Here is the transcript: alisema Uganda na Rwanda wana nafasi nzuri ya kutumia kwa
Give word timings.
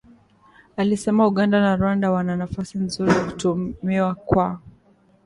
alisema 0.77 1.27
Uganda 1.27 1.61
na 1.61 1.75
Rwanda 1.75 2.11
wana 2.11 2.35
nafasi 2.35 2.77
nzuri 2.77 3.11
ya 3.11 3.25
kutumia 3.25 4.13
kwa 4.15 4.59